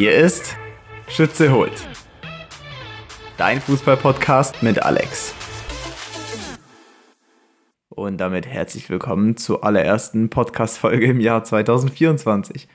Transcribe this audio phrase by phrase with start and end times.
[0.00, 0.56] Hier ist
[1.08, 1.86] Schütze holt.
[3.36, 5.34] Dein Fußball-Podcast mit Alex.
[7.90, 12.66] Und damit herzlich willkommen zur allerersten Podcast-Folge im Jahr 2024.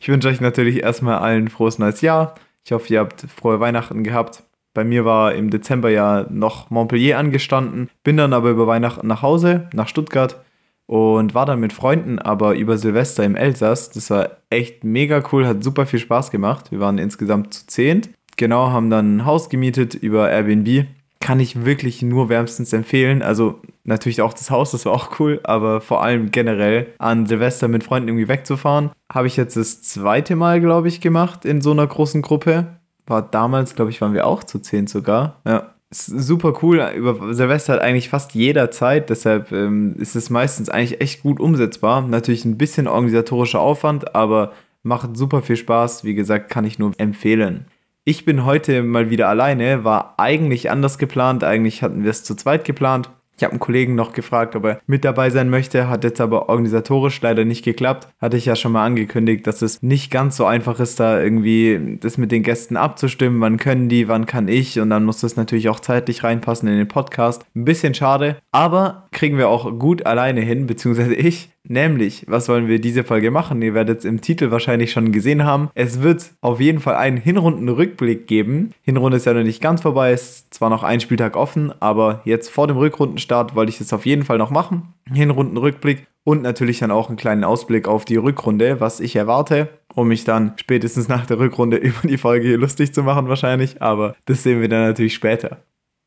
[0.00, 2.34] Ich wünsche euch natürlich erstmal allen frohes neues Jahr.
[2.64, 4.42] Ich hoffe, ihr habt frohe Weihnachten gehabt.
[4.74, 9.22] Bei mir war im Dezember ja noch Montpellier angestanden, bin dann aber über Weihnachten nach
[9.22, 10.44] Hause, nach Stuttgart
[10.86, 13.90] und war dann mit Freunden aber über Silvester im Elsass.
[13.90, 16.70] Das war echt mega cool, hat super viel Spaß gemacht.
[16.70, 18.10] Wir waren insgesamt zu zehnt.
[18.36, 20.86] Genau, haben dann ein Haus gemietet über Airbnb.
[21.20, 23.22] Kann ich wirklich nur wärmstens empfehlen.
[23.22, 27.68] Also natürlich auch das Haus, das war auch cool, aber vor allem generell an Silvester
[27.68, 28.90] mit Freunden irgendwie wegzufahren.
[29.12, 32.78] Habe ich jetzt das zweite Mal, glaube ich, gemacht in so einer großen Gruppe.
[33.06, 35.40] War damals, glaube ich, waren wir auch zu zehn sogar.
[35.46, 36.80] Ja, super cool.
[36.96, 41.40] Über Silvester hat eigentlich fast jeder Zeit, deshalb ähm, ist es meistens eigentlich echt gut
[41.40, 42.02] umsetzbar.
[42.02, 46.04] Natürlich ein bisschen organisatorischer Aufwand, aber macht super viel Spaß.
[46.04, 47.66] Wie gesagt, kann ich nur empfehlen.
[48.04, 51.44] Ich bin heute mal wieder alleine, war eigentlich anders geplant.
[51.44, 53.10] Eigentlich hatten wir es zu zweit geplant.
[53.36, 56.48] Ich habe einen Kollegen noch gefragt, ob er mit dabei sein möchte, hat jetzt aber
[56.48, 58.08] organisatorisch leider nicht geklappt.
[58.20, 61.98] Hatte ich ja schon mal angekündigt, dass es nicht ganz so einfach ist, da irgendwie
[62.00, 63.40] das mit den Gästen abzustimmen.
[63.40, 64.78] Wann können die, wann kann ich?
[64.78, 67.44] Und dann muss das natürlich auch zeitlich reinpassen in den Podcast.
[67.56, 71.51] Ein bisschen schade, aber kriegen wir auch gut alleine hin, beziehungsweise ich.
[71.68, 73.62] Nämlich, was wollen wir diese Folge machen?
[73.62, 75.70] Ihr werdet es im Titel wahrscheinlich schon gesehen haben.
[75.74, 78.70] Es wird auf jeden Fall einen Hinrundenrückblick geben.
[78.82, 82.50] Hinrunde ist ja noch nicht ganz vorbei, ist zwar noch ein Spieltag offen, aber jetzt
[82.50, 84.94] vor dem Rückrundenstart wollte ich es auf jeden Fall noch machen.
[85.12, 90.08] Hinrundenrückblick und natürlich dann auch einen kleinen Ausblick auf die Rückrunde, was ich erwarte, um
[90.08, 94.16] mich dann spätestens nach der Rückrunde über die Folge hier lustig zu machen wahrscheinlich, aber
[94.26, 95.58] das sehen wir dann natürlich später.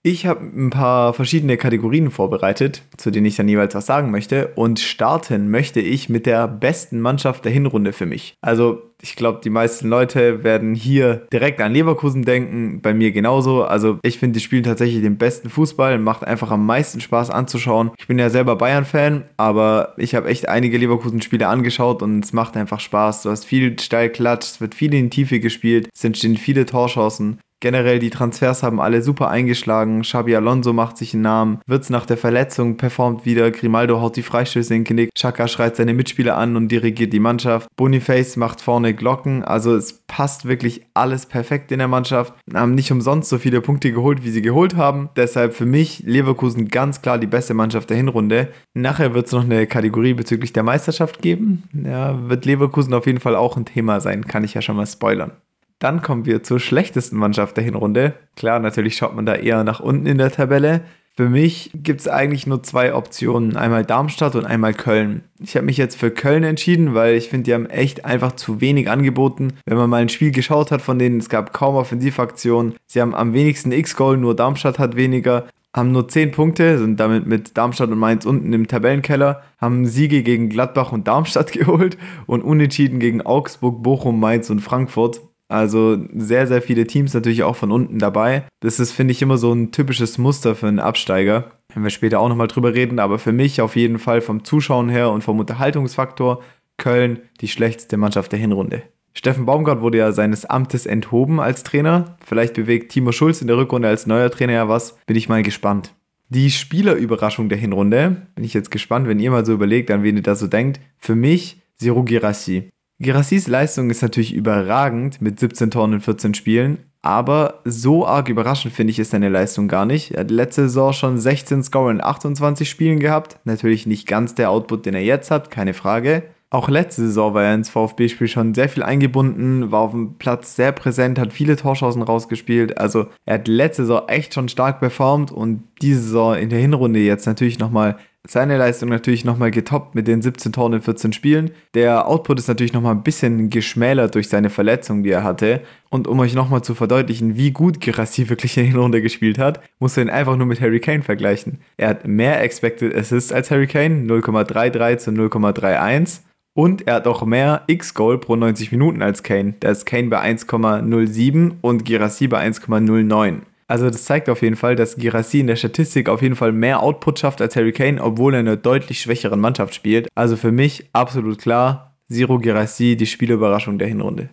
[0.07, 4.49] Ich habe ein paar verschiedene Kategorien vorbereitet, zu denen ich dann jeweils was sagen möchte.
[4.53, 8.35] Und starten möchte ich mit der besten Mannschaft der Hinrunde für mich.
[8.39, 13.63] Also ich glaube, die meisten Leute werden hier direkt an Leverkusen denken, bei mir genauso.
[13.63, 17.89] Also ich finde, die spielen tatsächlich den besten Fußball, macht einfach am meisten Spaß anzuschauen.
[17.97, 22.55] Ich bin ja selber Bayern-Fan, aber ich habe echt einige Leverkusen-Spiele angeschaut und es macht
[22.57, 23.23] einfach Spaß.
[23.23, 27.39] Du hast viel Steilklatsch, es wird viel in die Tiefe gespielt, es entstehen viele Torchancen.
[27.61, 30.01] Generell die Transfers haben alle super eingeschlagen.
[30.01, 31.59] Xabi Alonso macht sich einen Namen.
[31.65, 33.49] Wirtz nach der Verletzung performt wieder.
[33.51, 35.13] Grimaldo haut die Freistöße in den Knick.
[35.15, 37.67] Chaka schreit seine Mitspieler an und dirigiert die Mannschaft.
[37.75, 39.43] Boniface macht vorne Glocken.
[39.43, 42.33] Also es passt wirklich alles perfekt in der Mannschaft.
[42.53, 45.09] Haben nicht umsonst so viele Punkte geholt, wie sie geholt haben.
[45.15, 48.49] Deshalb für mich Leverkusen ganz klar die beste Mannschaft der Hinrunde.
[48.73, 51.63] Nachher wird es noch eine Kategorie bezüglich der Meisterschaft geben.
[51.73, 54.27] Ja, wird Leverkusen auf jeden Fall auch ein Thema sein.
[54.27, 55.31] Kann ich ja schon mal spoilern.
[55.79, 58.13] Dann kommen wir zur schlechtesten Mannschaft der Hinrunde.
[58.35, 60.81] Klar, natürlich schaut man da eher nach unten in der Tabelle.
[61.17, 65.23] Für mich gibt es eigentlich nur zwei Optionen, einmal Darmstadt und einmal Köln.
[65.39, 68.59] Ich habe mich jetzt für Köln entschieden, weil ich finde, die haben echt einfach zu
[68.59, 69.53] wenig angeboten.
[69.65, 72.75] Wenn man mal ein Spiel geschaut hat von denen, es gab kaum Offensivaktionen.
[72.85, 77.27] Sie haben am wenigsten X-Goal, nur Darmstadt hat weniger haben nur 10 Punkte, sind damit
[77.27, 81.97] mit Darmstadt und Mainz unten im Tabellenkeller, haben Siege gegen Gladbach und Darmstadt geholt
[82.27, 85.19] und Unentschieden gegen Augsburg, Bochum, Mainz und Frankfurt.
[85.47, 88.45] Also sehr, sehr viele Teams natürlich auch von unten dabei.
[88.61, 91.51] Das ist, finde ich, immer so ein typisches Muster für einen Absteiger.
[91.73, 94.89] Wenn wir später auch nochmal drüber reden, aber für mich auf jeden Fall vom Zuschauen
[94.89, 96.41] her und vom Unterhaltungsfaktor
[96.77, 98.83] Köln die schlechteste Mannschaft der Hinrunde.
[99.13, 102.17] Steffen Baumgart wurde ja seines Amtes enthoben als Trainer.
[102.25, 104.97] Vielleicht bewegt Timo Schulz in der Rückrunde als neuer Trainer ja was.
[105.05, 105.93] Bin ich mal gespannt.
[106.27, 108.27] Die Spielerüberraschung der Hinrunde.
[108.35, 110.81] Bin ich jetzt gespannt, wenn ihr mal so überlegt, an wen ihr da so denkt.
[110.97, 112.69] Für mich Siro Girassi.
[112.99, 118.73] Girassis Leistung ist natürlich überragend mit 17 Toren in 14 Spielen, aber so arg überraschend
[118.73, 120.11] finde ich ist seine Leistung gar nicht.
[120.11, 123.37] Er hat letzte Saison schon 16 Score in 28 Spielen gehabt.
[123.43, 126.23] Natürlich nicht ganz der Output, den er jetzt hat, keine Frage.
[126.49, 130.55] Auch letzte Saison war er ins VfB-Spiel schon sehr viel eingebunden, war auf dem Platz
[130.55, 132.77] sehr präsent, hat viele Torschancen rausgespielt.
[132.77, 136.99] Also er hat letzte Saison echt schon stark performt und diese Saison in der Hinrunde
[137.01, 137.97] jetzt natürlich nochmal
[138.27, 141.51] seine Leistung natürlich nochmal getoppt mit den 17 Toren in 14 Spielen.
[141.73, 145.61] Der Output ist natürlich nochmal ein bisschen geschmälert durch seine Verletzung, die er hatte.
[145.89, 149.61] Und um euch nochmal zu verdeutlichen, wie gut Girassi wirklich in der Runde gespielt hat,
[149.79, 151.59] muss man ihn einfach nur mit Harry Kane vergleichen.
[151.77, 156.21] Er hat mehr Expected Assists als Harry Kane, 0,33 zu 0,31.
[156.53, 159.55] Und er hat auch mehr X-Goal pro 90 Minuten als Kane.
[159.59, 163.41] Da ist Kane bei 1,07 und Girassi bei 1,09.
[163.67, 166.83] Also das zeigt auf jeden Fall, dass Girassi in der Statistik auf jeden Fall mehr
[166.83, 170.07] Output schafft als Harry Kane, obwohl er in einer deutlich schwächeren Mannschaft spielt.
[170.13, 174.29] Also für mich absolut klar, Zero Girassi, die Spielüberraschung der Hinrunde.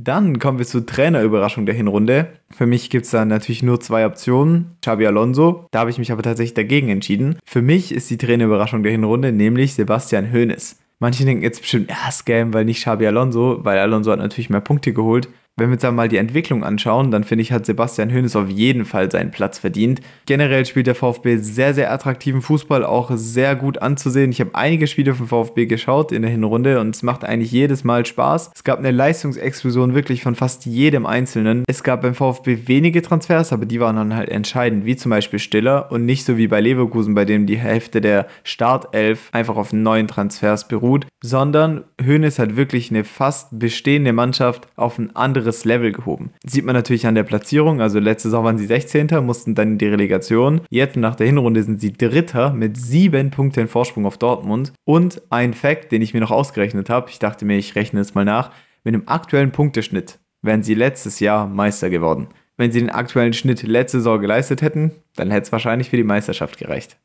[0.00, 2.28] Dann kommen wir zur Trainerüberraschung der Hinrunde.
[2.50, 4.76] Für mich gibt es da natürlich nur zwei Optionen.
[4.80, 5.66] Xabi Alonso.
[5.72, 7.36] Da habe ich mich aber tatsächlich dagegen entschieden.
[7.44, 10.78] Für mich ist die Trainerüberraschung der Hinrunde nämlich Sebastian Hoeneß.
[11.00, 14.60] Manche denken jetzt bestimmt, ja, Scam, weil nicht Xabi Alonso, weil Alonso hat natürlich mehr
[14.60, 15.28] Punkte geholt.
[15.58, 18.48] Wenn wir uns dann mal die Entwicklung anschauen, dann finde ich, hat Sebastian Hoeneß auf
[18.48, 20.00] jeden Fall seinen Platz verdient.
[20.24, 24.30] Generell spielt der VfB sehr, sehr attraktiven Fußball, auch sehr gut anzusehen.
[24.30, 27.82] Ich habe einige Spiele vom VfB geschaut in der Hinrunde und es macht eigentlich jedes
[27.82, 28.52] Mal Spaß.
[28.54, 31.64] Es gab eine Leistungsexplosion wirklich von fast jedem Einzelnen.
[31.66, 35.40] Es gab beim VfB wenige Transfers, aber die waren dann halt entscheidend, wie zum Beispiel
[35.40, 39.72] Stiller und nicht so wie bei Leverkusen, bei dem die Hälfte der Startelf einfach auf
[39.72, 45.64] neuen Transfers beruht, sondern Hoeneß hat wirklich eine fast bestehende Mannschaft auf ein anderes anderes
[45.64, 46.30] Level gehoben.
[46.44, 49.08] Sieht man natürlich an der Platzierung, also letzte Saison waren sie 16.
[49.24, 50.60] mussten dann in die Relegation.
[50.68, 54.72] Jetzt nach der Hinrunde sind sie Dritter mit sieben Punkten Vorsprung auf Dortmund.
[54.84, 58.14] Und ein Fact, den ich mir noch ausgerechnet habe, ich dachte mir, ich rechne es
[58.14, 58.50] mal nach,
[58.84, 62.28] mit dem aktuellen Punkteschnitt wären sie letztes Jahr Meister geworden.
[62.56, 66.04] Wenn sie den aktuellen Schnitt letzte Saison geleistet hätten, dann hätte es wahrscheinlich für die
[66.04, 66.96] Meisterschaft gereicht.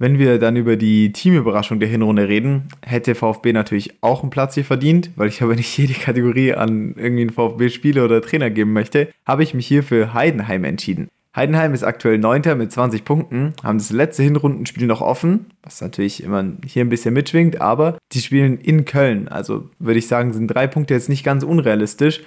[0.00, 4.54] Wenn wir dann über die Teamüberraschung der Hinrunde reden, hätte VfB natürlich auch einen Platz
[4.54, 8.72] hier verdient, weil ich aber nicht jede Kategorie an irgendwie einen VfB-Spieler oder Trainer geben
[8.72, 11.08] möchte, habe ich mich hier für Heidenheim entschieden.
[11.34, 12.56] Heidenheim ist aktuell 9.
[12.56, 17.14] mit 20 Punkten, haben das letzte Hinrundenspiel noch offen, was natürlich immer hier ein bisschen
[17.14, 19.26] mitschwingt, aber die spielen in Köln.
[19.26, 22.20] Also würde ich sagen, sind drei Punkte jetzt nicht ganz unrealistisch.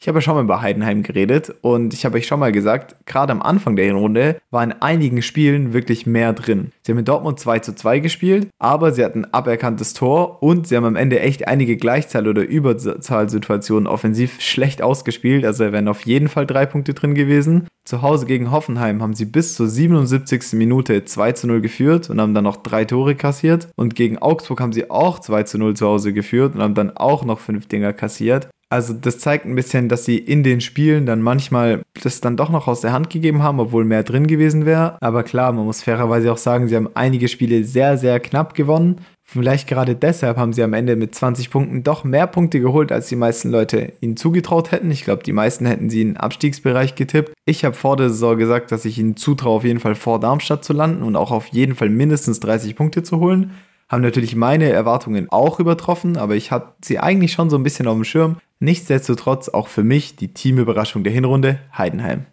[0.00, 2.94] Ich habe ja schon mal über Heidenheim geredet und ich habe euch schon mal gesagt,
[3.04, 6.70] gerade am Anfang der Hinrunde war in einigen Spielen wirklich mehr drin.
[6.82, 10.68] Sie haben in Dortmund 2 zu 2 gespielt, aber sie hatten ein aberkanntes Tor und
[10.68, 15.44] sie haben am Ende echt einige Gleichzahl- oder Überzahlsituationen offensiv schlecht ausgespielt.
[15.44, 17.66] Also wären auf jeden Fall drei Punkte drin gewesen.
[17.84, 20.52] Zu Hause gegen Hoffenheim haben sie bis zur 77.
[20.52, 23.68] Minute 2 zu 0 geführt und haben dann noch drei Tore kassiert.
[23.74, 26.96] Und gegen Augsburg haben sie auch 2 zu 0 zu Hause geführt und haben dann
[26.96, 28.48] auch noch fünf Dinger kassiert.
[28.70, 32.50] Also das zeigt ein bisschen, dass sie in den Spielen dann manchmal das dann doch
[32.50, 34.98] noch aus der Hand gegeben haben, obwohl mehr drin gewesen wäre.
[35.00, 39.00] Aber klar, man muss fairerweise auch sagen, sie haben einige Spiele sehr, sehr knapp gewonnen.
[39.24, 43.08] Vielleicht gerade deshalb haben sie am Ende mit 20 Punkten doch mehr Punkte geholt, als
[43.08, 44.90] die meisten Leute ihnen zugetraut hätten.
[44.90, 47.32] Ich glaube, die meisten hätten sie in den Abstiegsbereich getippt.
[47.46, 50.64] Ich habe vor der Saison gesagt, dass ich ihnen zutraue, auf jeden Fall vor Darmstadt
[50.64, 53.52] zu landen und auch auf jeden Fall mindestens 30 Punkte zu holen
[53.88, 57.86] haben natürlich meine Erwartungen auch übertroffen, aber ich hatte sie eigentlich schon so ein bisschen
[57.86, 58.36] auf dem Schirm.
[58.60, 62.26] Nichtsdestotrotz auch für mich die Teamüberraschung der Hinrunde Heidenheim.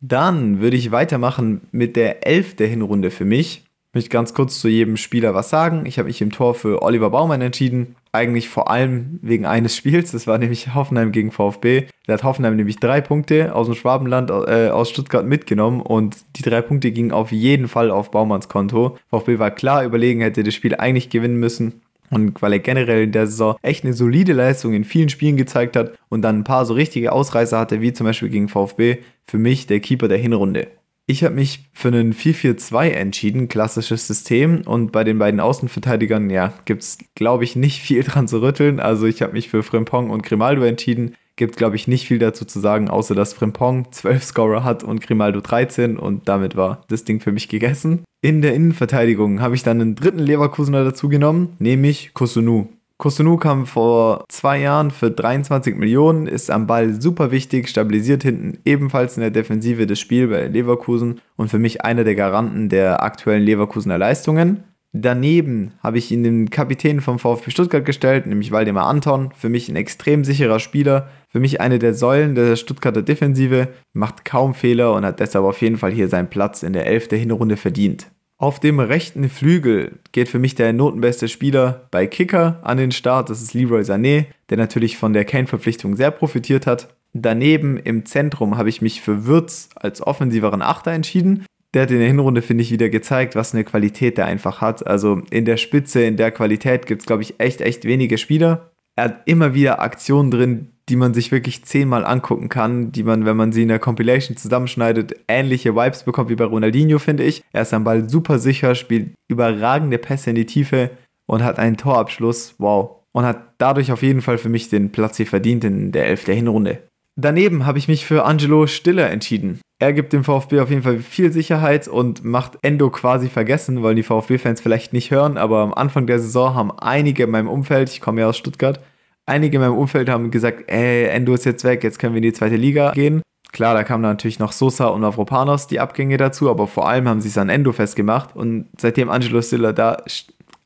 [0.00, 3.64] Dann würde ich weitermachen mit der Elf der Hinrunde für mich.
[3.90, 5.84] Ich möchte ganz kurz zu jedem Spieler was sagen.
[5.84, 7.96] Ich habe mich im Tor für Oliver Baumann entschieden.
[8.12, 10.12] Eigentlich vor allem wegen eines Spiels.
[10.12, 11.88] Das war nämlich Hoffenheim gegen VfB.
[12.06, 15.80] Da hat Hoffenheim nämlich drei Punkte aus dem Schwabenland, äh, aus Stuttgart mitgenommen.
[15.80, 18.96] Und die drei Punkte gingen auf jeden Fall auf Baumanns Konto.
[19.08, 21.82] VfB war klar überlegen, hätte das Spiel eigentlich gewinnen müssen.
[22.10, 25.76] Und weil er generell in der Saison echt eine solide Leistung in vielen Spielen gezeigt
[25.76, 29.38] hat und dann ein paar so richtige Ausreißer hatte, wie zum Beispiel gegen VfB, für
[29.38, 30.68] mich der Keeper der Hinrunde.
[31.10, 34.62] Ich habe mich für einen 4-4-2 entschieden, klassisches System.
[34.64, 38.78] Und bei den beiden Außenverteidigern, ja, gibt es, glaube ich, nicht viel dran zu rütteln.
[38.78, 41.16] Also ich habe mich für Frimpong und Grimaldo entschieden.
[41.34, 45.00] Gibt, glaube ich, nicht viel dazu zu sagen, außer dass Frimpong 12 Scorer hat und
[45.00, 48.04] Grimaldo 13 und damit war das Ding für mich gegessen.
[48.22, 52.68] In der Innenverteidigung habe ich dann einen dritten Leverkusener dazu genommen, nämlich Kosunu.
[52.98, 58.58] Kosunu kam vor zwei Jahren für 23 Millionen, ist am Ball super wichtig, stabilisiert hinten
[58.66, 63.02] ebenfalls in der Defensive das Spiel bei Leverkusen und für mich einer der Garanten der
[63.02, 64.64] aktuellen Leverkusener Leistungen.
[64.92, 69.30] Daneben habe ich ihn den Kapitän vom VfB Stuttgart gestellt, nämlich Waldemar Anton.
[69.36, 74.24] Für mich ein extrem sicherer Spieler, für mich eine der Säulen der Stuttgarter Defensive, macht
[74.24, 77.10] kaum Fehler und hat deshalb auf jeden Fall hier seinen Platz in der 11.
[77.10, 78.08] Hinrunde verdient.
[78.36, 83.30] Auf dem rechten Flügel geht für mich der notenbeste Spieler bei Kicker an den Start.
[83.30, 86.88] Das ist Leroy Sané, der natürlich von der Kane-Verpflichtung sehr profitiert hat.
[87.12, 91.44] Daneben im Zentrum habe ich mich für Würz als offensiveren Achter entschieden.
[91.74, 94.86] Der hat in der Hinrunde, finde ich, wieder gezeigt, was eine Qualität der einfach hat.
[94.86, 98.70] Also in der Spitze, in der Qualität gibt es, glaube ich, echt, echt wenige Spieler.
[98.96, 103.24] Er hat immer wieder Aktionen drin, die man sich wirklich zehnmal angucken kann, die man,
[103.24, 107.42] wenn man sie in der Compilation zusammenschneidet, ähnliche Vibes bekommt wie bei Ronaldinho, finde ich.
[107.52, 110.90] Er ist am Ball super sicher, spielt überragende Pässe in die Tiefe
[111.26, 112.56] und hat einen Torabschluss.
[112.58, 112.96] Wow.
[113.12, 116.24] Und hat dadurch auf jeden Fall für mich den Platz hier verdient in der Elf
[116.24, 116.82] der Hinrunde.
[117.16, 119.60] Daneben habe ich mich für Angelo Stiller entschieden.
[119.82, 123.94] Er gibt dem VfB auf jeden Fall viel Sicherheit und macht Endo quasi vergessen, weil
[123.94, 127.88] die VfB-Fans vielleicht nicht hören, aber am Anfang der Saison haben einige in meinem Umfeld,
[127.88, 128.78] ich komme ja aus Stuttgart,
[129.24, 132.24] einige in meinem Umfeld haben gesagt, ey, Endo ist jetzt weg, jetzt können wir in
[132.24, 133.22] die zweite Liga gehen.
[133.52, 137.22] Klar, da kamen natürlich noch Sosa und Avropanos die Abgänge dazu, aber vor allem haben
[137.22, 140.02] sie es an Endo festgemacht und seitdem Angelo Stiller da,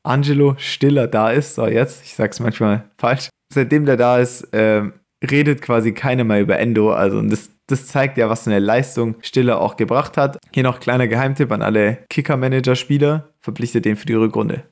[0.03, 4.83] Angelo Stiller da ist, so jetzt, ich sag's manchmal falsch, seitdem der da ist, äh,
[5.23, 9.59] redet quasi keiner mehr über Endo, also das, das zeigt ja, was eine Leistung Stiller
[9.59, 10.37] auch gebracht hat.
[10.53, 14.63] Hier noch kleiner Geheimtipp an alle Kicker-Manager-Spieler, verpflichtet den für die Rückrunde.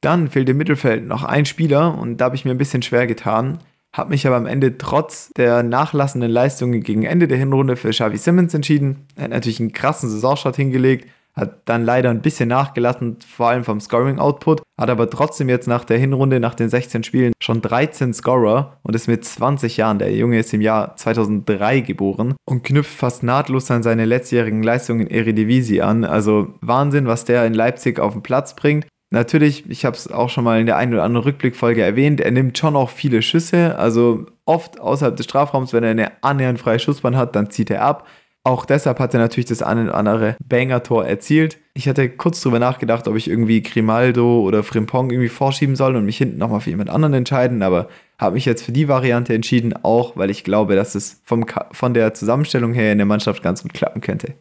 [0.00, 3.06] Dann fehlt im Mittelfeld noch ein Spieler und da habe ich mir ein bisschen schwer
[3.06, 3.58] getan.
[3.92, 8.16] Habe mich aber am Ende trotz der nachlassenden Leistungen gegen Ende der Hinrunde für Xavi
[8.16, 9.06] Simmons entschieden.
[9.16, 13.64] Er hat natürlich einen krassen Saisonstart hingelegt, hat dann leider ein bisschen nachgelassen, vor allem
[13.64, 18.12] vom Scoring-Output, hat aber trotzdem jetzt nach der Hinrunde, nach den 16 Spielen, schon 13
[18.12, 22.94] Scorer und ist mit 20 Jahren, der Junge ist im Jahr 2003 geboren und knüpft
[22.94, 26.04] fast nahtlos an seine letztjährigen Leistungen in Eredivisie an.
[26.04, 28.86] Also Wahnsinn, was der in Leipzig auf den Platz bringt.
[29.10, 32.30] Natürlich, ich habe es auch schon mal in der einen oder anderen Rückblickfolge erwähnt, er
[32.30, 36.78] nimmt schon auch viele Schüsse, also oft außerhalb des Strafraums, wenn er eine annähernd freie
[36.78, 38.06] Schussbahn hat, dann zieht er ab.
[38.44, 41.58] Auch deshalb hat er natürlich das eine oder andere Banger-Tor erzielt.
[41.74, 46.04] Ich hatte kurz drüber nachgedacht, ob ich irgendwie Grimaldo oder Frimpong irgendwie vorschieben soll und
[46.04, 49.74] mich hinten nochmal für jemand anderen entscheiden, aber habe mich jetzt für die Variante entschieden,
[49.84, 53.62] auch weil ich glaube, dass es vom, von der Zusammenstellung her in der Mannschaft ganz
[53.62, 54.34] gut klappen könnte.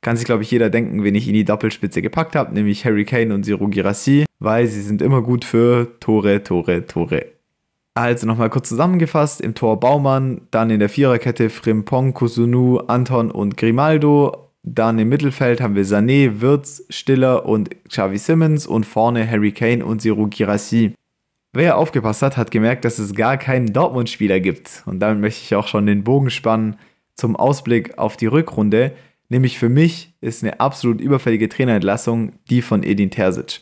[0.00, 3.04] Kann sich, glaube ich, jeder denken, wen ich in die Doppelspitze gepackt habe, nämlich Harry
[3.04, 7.31] Kane und Zero Girassi, weil sie sind immer gut für Tore, Tore, Tore.
[7.94, 13.58] Also nochmal kurz zusammengefasst, im Tor Baumann, dann in der Viererkette Frimpong, Kusunu, Anton und
[13.58, 14.50] Grimaldo.
[14.62, 19.84] Dann im Mittelfeld haben wir Sané, Wirtz, Stiller und Xavi Simmons und vorne Harry Kane
[19.84, 20.94] und Zero Girassi.
[21.52, 24.82] Wer aufgepasst hat, hat gemerkt, dass es gar keinen Dortmund-Spieler gibt.
[24.86, 26.76] Und damit möchte ich auch schon den Bogen spannen
[27.14, 28.92] zum Ausblick auf die Rückrunde.
[29.28, 33.60] Nämlich für mich ist eine absolut überfällige Trainerentlassung die von Edin Terzic.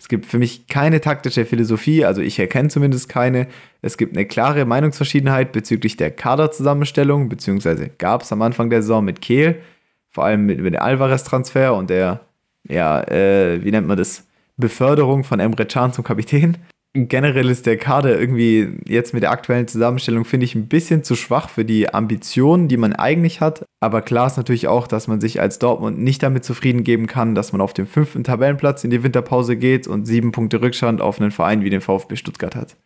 [0.00, 3.46] Es gibt für mich keine taktische Philosophie, also ich erkenne zumindest keine.
[3.82, 9.04] Es gibt eine klare Meinungsverschiedenheit bezüglich der Kaderzusammenstellung, beziehungsweise gab es am Anfang der Saison
[9.04, 9.60] mit Kehl,
[10.10, 12.20] vor allem mit, mit dem Alvarez-Transfer und der,
[12.66, 14.26] ja, äh, wie nennt man das,
[14.56, 16.56] Beförderung von Emre Can zum Kapitän
[16.94, 21.14] generell ist der Kader irgendwie jetzt mit der aktuellen Zusammenstellung, finde ich, ein bisschen zu
[21.14, 23.64] schwach für die Ambitionen, die man eigentlich hat.
[23.80, 27.34] Aber klar ist natürlich auch, dass man sich als Dortmund nicht damit zufrieden geben kann,
[27.34, 31.20] dass man auf dem fünften Tabellenplatz in die Winterpause geht und sieben Punkte Rückstand auf
[31.20, 32.76] einen Verein wie den VfB Stuttgart hat.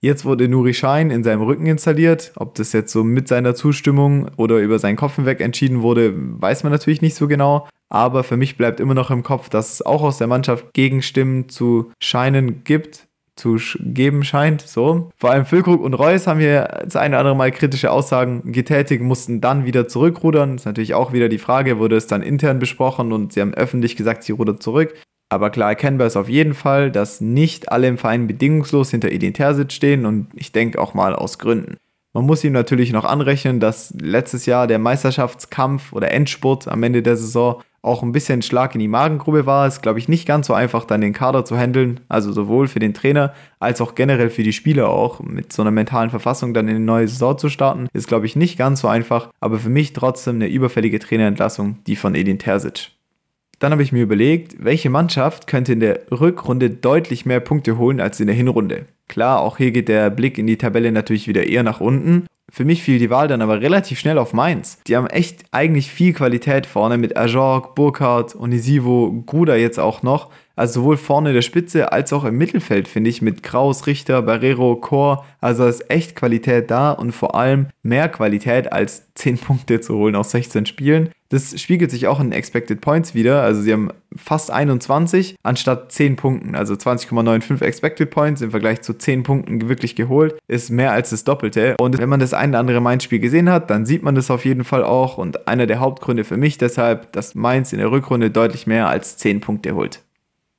[0.00, 2.32] Jetzt wurde Nuri Schein in seinem Rücken installiert.
[2.36, 6.62] Ob das jetzt so mit seiner Zustimmung oder über seinen Kopf hinweg entschieden wurde, weiß
[6.62, 7.66] man natürlich nicht so genau.
[7.88, 11.48] Aber für mich bleibt immer noch im Kopf, dass es auch aus der Mannschaft Gegenstimmen
[11.48, 13.06] zu Scheinen gibt,
[13.36, 14.62] zu geben scheint.
[14.62, 15.10] So.
[15.16, 19.02] Vor allem Füllkrug und Reus haben hier das eine oder andere Mal kritische Aussagen getätigt,
[19.02, 20.56] mussten dann wieder zurückrudern.
[20.56, 23.96] Ist natürlich auch wieder die Frage, wurde es dann intern besprochen und sie haben öffentlich
[23.96, 24.94] gesagt, sie rudern zurück.
[25.30, 29.34] Aber klar erkennbar ist auf jeden Fall, dass nicht alle im Verein bedingungslos hinter Edin
[29.34, 31.76] Terzic stehen und ich denke auch mal aus Gründen.
[32.14, 37.02] Man muss ihm natürlich noch anrechnen, dass letztes Jahr der Meisterschaftskampf oder Endspurt am Ende
[37.02, 39.66] der Saison auch ein bisschen Schlag in die Magengrube war.
[39.66, 41.98] Ist, glaube ich, nicht ganz so einfach, dann den Kader zu handeln.
[42.08, 45.20] Also sowohl für den Trainer als auch generell für die Spieler auch.
[45.20, 48.36] Mit so einer mentalen Verfassung dann in eine neue Saison zu starten, ist, glaube ich,
[48.36, 49.30] nicht ganz so einfach.
[49.40, 52.92] Aber für mich trotzdem eine überfällige Trainerentlassung, die von Edin Terzic.
[53.58, 58.00] Dann habe ich mir überlegt, welche Mannschaft könnte in der Rückrunde deutlich mehr Punkte holen
[58.00, 58.86] als in der Hinrunde.
[59.08, 62.26] Klar, auch hier geht der Blick in die Tabelle natürlich wieder eher nach unten.
[62.50, 64.78] Für mich fiel die Wahl dann aber relativ schnell auf Mainz.
[64.86, 70.30] Die haben echt eigentlich viel Qualität vorne mit Ajorg, Burkhardt, Onisivo, Gruda jetzt auch noch.
[70.56, 74.76] Also sowohl vorne der Spitze als auch im Mittelfeld, finde ich, mit Kraus, Richter, Barrero,
[74.76, 75.24] Chor.
[75.40, 80.14] Also ist echt Qualität da und vor allem mehr Qualität als 10 Punkte zu holen
[80.14, 81.10] aus 16 Spielen.
[81.30, 83.42] Das spiegelt sich auch in Expected Points wieder.
[83.42, 86.54] Also sie haben fast 21 anstatt 10 Punkten.
[86.54, 90.38] Also 20,95 Expected Points im Vergleich zu 10 Punkten wirklich geholt.
[90.46, 91.74] Ist mehr als das Doppelte.
[91.80, 94.44] Und wenn man das ein oder andere Mainz-Spiel gesehen hat, dann sieht man das auf
[94.44, 95.18] jeden Fall auch.
[95.18, 99.16] Und einer der Hauptgründe für mich deshalb, dass Mainz in der Rückrunde deutlich mehr als
[99.16, 100.03] 10 Punkte holt.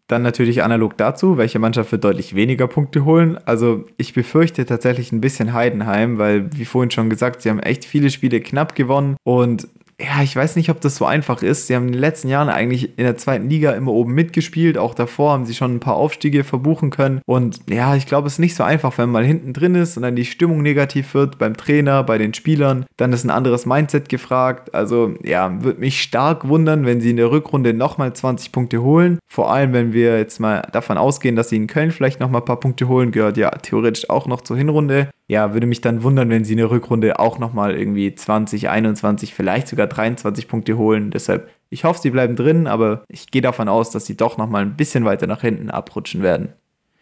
[0.08, 3.40] Dann natürlich analog dazu, welche Mannschaft wird deutlich weniger Punkte holen.
[3.46, 7.86] Also ich befürchte tatsächlich ein bisschen Heidenheim, weil wie vorhin schon gesagt, sie haben echt
[7.86, 9.68] viele Spiele knapp gewonnen und
[10.00, 11.68] ja, ich weiß nicht, ob das so einfach ist.
[11.68, 14.78] Sie haben in den letzten Jahren eigentlich in der zweiten Liga immer oben mitgespielt.
[14.78, 17.22] Auch davor haben sie schon ein paar Aufstiege verbuchen können.
[17.26, 19.96] Und ja, ich glaube, es ist nicht so einfach, wenn man mal hinten drin ist
[19.96, 22.86] und dann die Stimmung negativ wird beim Trainer, bei den Spielern.
[22.98, 24.76] Dann ist ein anderes Mindset gefragt.
[24.76, 29.20] Also ja, würde mich stark wundern, wenn sie in der Rückrunde nochmal 20 Punkte holen.
[29.28, 32.46] Vor allem, wenn wir jetzt mal davon ausgehen, dass sie in Köln vielleicht nochmal ein
[32.46, 36.30] paar Punkte holen, gehört ja theoretisch auch noch zur Hinrunde ja, würde mich dann wundern,
[36.30, 41.12] wenn sie in der Rückrunde auch nochmal irgendwie 20, 21, vielleicht sogar 23 Punkte holen.
[41.12, 44.64] Deshalb, ich hoffe, sie bleiben drin, aber ich gehe davon aus, dass sie doch nochmal
[44.64, 46.54] ein bisschen weiter nach hinten abrutschen werden.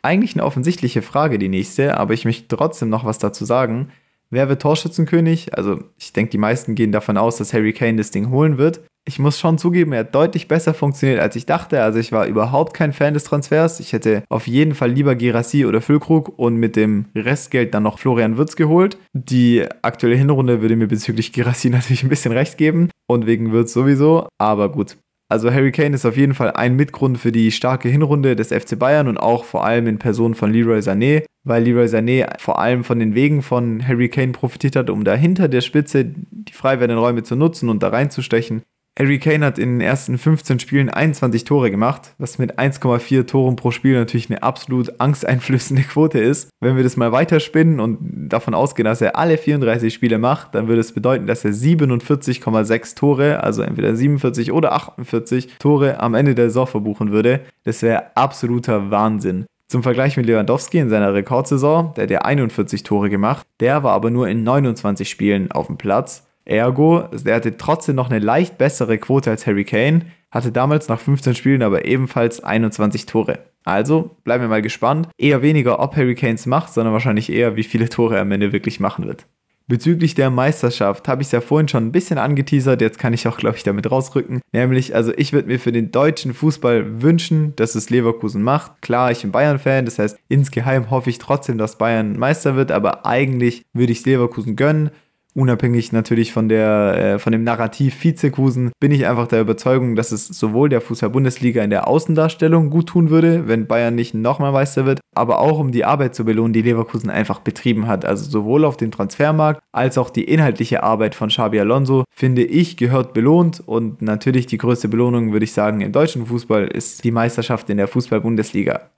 [0.02, 3.90] Eigentlich eine offensichtliche Frage, die nächste, aber ich möchte trotzdem noch was dazu sagen.
[4.30, 5.58] Wer wird Torschützenkönig?
[5.58, 8.82] Also, ich denke, die meisten gehen davon aus, dass Harry Kane das Ding holen wird
[9.06, 11.82] ich muss schon zugeben, er hat deutlich besser funktioniert, als ich dachte.
[11.84, 13.80] Also ich war überhaupt kein Fan des Transfers.
[13.80, 18.00] Ich hätte auf jeden Fall lieber Gerassi oder Füllkrug und mit dem Restgeld dann noch
[18.00, 18.98] Florian Würz geholt.
[19.14, 23.74] Die aktuelle Hinrunde würde mir bezüglich Gerassi natürlich ein bisschen recht geben und wegen Würz
[23.74, 24.28] sowieso.
[24.38, 24.98] Aber gut,
[25.30, 28.78] Also Harry Kane ist auf jeden Fall ein Mitgrund für die starke Hinrunde des FC
[28.78, 32.84] Bayern und auch vor allem in Person von Leroy Sané, weil Leroy Sané vor allem
[32.84, 37.04] von den Wegen von Harry Kane profitiert hat, um dahinter der Spitze die frei werdenden
[37.04, 38.62] Räume zu nutzen und da reinzustechen.
[38.98, 43.56] Harry Kane hat in den ersten 15 Spielen 21 Tore gemacht, was mit 1,4 Toren
[43.56, 46.50] pro Spiel natürlich eine absolut angsteinflößende Quote ist.
[46.60, 50.68] Wenn wir das mal weiterspinnen und davon ausgehen, dass er alle 34 Spiele macht, dann
[50.68, 56.36] würde es bedeuten, dass er 47,6 Tore, also entweder 47 oder 48 Tore am Ende
[56.36, 57.42] der Saison verbuchen würde.
[57.64, 59.48] Das wäre absoluter Wahnsinn.
[59.68, 63.94] Zum Vergleich mit Lewandowski in seiner Rekordsaison, der hat ja 41 Tore gemacht, der war
[63.94, 66.28] aber nur in 29 Spielen auf dem Platz.
[66.46, 71.00] Ergo, er hatte trotzdem noch eine leicht bessere Quote als Harry Kane, hatte damals nach
[71.00, 73.40] 15 Spielen aber ebenfalls 21 Tore.
[73.64, 75.08] Also bleiben wir mal gespannt.
[75.18, 78.52] Eher weniger, ob Harry Kanes macht, sondern wahrscheinlich eher, wie viele Tore er am Ende
[78.52, 79.26] wirklich machen wird.
[79.66, 83.26] Bezüglich der Meisterschaft habe ich es ja vorhin schon ein bisschen angeteasert, jetzt kann ich
[83.30, 84.42] auch, glaube ich, damit rausrücken.
[84.52, 88.82] Nämlich, also ich würde mir für den deutschen Fußball wünschen, dass es Leverkusen macht.
[88.82, 93.06] Klar, ich bin Bayern-Fan, das heißt, insgeheim hoffe ich trotzdem, dass Bayern Meister wird, aber
[93.06, 94.92] eigentlich würde ich es Leverkusen gönnen
[95.34, 100.12] unabhängig natürlich von, der, äh, von dem Narrativ Vizekusen, bin ich einfach der Überzeugung, dass
[100.12, 104.86] es sowohl der Fußball-Bundesliga in der Außendarstellung gut tun würde, wenn Bayern nicht nochmal Meister
[104.86, 108.06] wird, aber auch um die Arbeit zu belohnen, die Leverkusen einfach betrieben hat.
[108.06, 112.78] Also sowohl auf dem Transfermarkt als auch die inhaltliche Arbeit von Xabi Alonso, finde ich,
[112.78, 117.12] gehört belohnt und natürlich die größte Belohnung, würde ich sagen, im deutschen Fußball ist die
[117.12, 118.90] Meisterschaft in der Fußball-Bundesliga.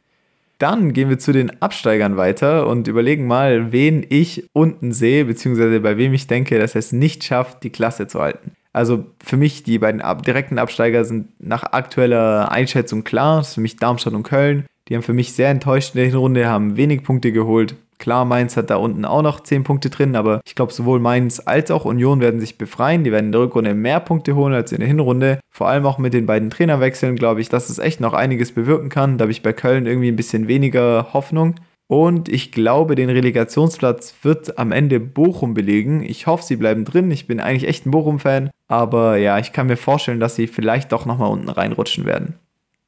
[0.57, 5.79] Dann gehen wir zu den Absteigern weiter und überlegen mal, wen ich unten sehe, beziehungsweise
[5.81, 8.51] bei wem ich denke, dass er es nicht schafft, die Klasse zu halten.
[8.71, 13.37] Also für mich, die beiden direkten Absteiger sind nach aktueller Einschätzung klar.
[13.37, 14.65] Das ist für mich Darmstadt und Köln.
[14.87, 17.75] Die haben für mich sehr enttäuscht in der Hinrunde, haben wenig Punkte geholt.
[18.05, 21.41] Klar, Mainz hat da unten auch noch 10 Punkte drin, aber ich glaube, sowohl Mainz
[21.43, 23.03] als auch Union werden sich befreien.
[23.03, 25.39] Die werden in der Rückrunde mehr Punkte holen als in der Hinrunde.
[25.49, 28.89] Vor allem auch mit den beiden Trainerwechseln glaube ich, dass es echt noch einiges bewirken
[28.89, 29.17] kann.
[29.17, 31.55] Da habe ich bei Köln irgendwie ein bisschen weniger Hoffnung.
[31.87, 36.03] Und ich glaube, den Relegationsplatz wird am Ende Bochum belegen.
[36.03, 37.09] Ich hoffe, sie bleiben drin.
[37.09, 38.51] Ich bin eigentlich echt ein Bochum-Fan.
[38.67, 42.35] Aber ja, ich kann mir vorstellen, dass sie vielleicht doch nochmal unten reinrutschen werden.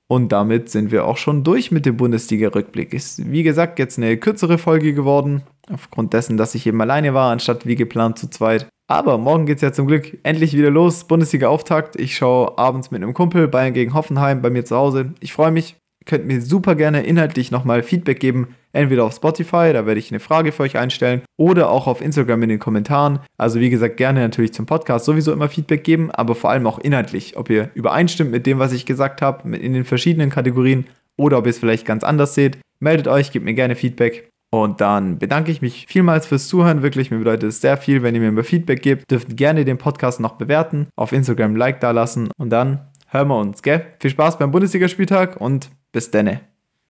[0.09, 2.93] Und damit sind wir auch schon durch mit dem Bundesliga-Rückblick.
[2.93, 7.31] Ist wie gesagt jetzt eine kürzere Folge geworden, aufgrund dessen, dass ich eben alleine war,
[7.31, 8.67] anstatt wie geplant zu zweit.
[8.89, 11.03] Aber morgen geht es ja zum Glück endlich wieder los.
[11.03, 11.99] Bundesliga-Auftakt.
[11.99, 15.13] Ich schaue abends mit einem Kumpel Bayern gegen Hoffenheim bei mir zu Hause.
[15.19, 15.75] Ich freue mich
[16.07, 20.19] könnt mir super gerne inhaltlich nochmal Feedback geben, entweder auf Spotify, da werde ich eine
[20.19, 23.19] Frage für euch einstellen, oder auch auf Instagram in den Kommentaren.
[23.37, 26.79] Also wie gesagt, gerne natürlich zum Podcast sowieso immer Feedback geben, aber vor allem auch
[26.79, 30.85] inhaltlich, ob ihr übereinstimmt mit dem, was ich gesagt habe, in den verschiedenen Kategorien,
[31.17, 32.57] oder ob ihr es vielleicht ganz anders seht.
[32.79, 34.29] Meldet euch, gebt mir gerne Feedback.
[34.49, 36.81] Und dann bedanke ich mich vielmals fürs Zuhören.
[36.81, 39.11] Wirklich, mir bedeutet es sehr viel, wenn ihr mir Feedback gebt.
[39.11, 43.37] Dürft gerne den Podcast noch bewerten, auf Instagram Like da lassen und dann hören wir
[43.37, 43.85] uns, gell?
[43.99, 46.41] Viel Spaß beim Bundesligaspieltag und bis denne.